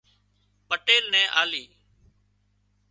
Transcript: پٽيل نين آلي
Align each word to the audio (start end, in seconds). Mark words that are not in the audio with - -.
پٽيل 0.67 1.03
نين 1.13 1.27
آلي 1.41 1.63